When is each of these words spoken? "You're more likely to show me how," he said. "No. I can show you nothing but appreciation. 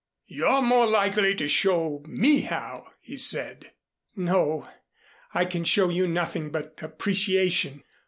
"You're 0.25 0.63
more 0.63 0.87
likely 0.87 1.35
to 1.35 1.47
show 1.47 2.01
me 2.07 2.39
how," 2.41 2.87
he 3.01 3.15
said. 3.17 3.69
"No. 4.15 4.67
I 5.35 5.45
can 5.45 5.63
show 5.63 5.89
you 5.89 6.07
nothing 6.07 6.49
but 6.49 6.81
appreciation. 6.81 7.83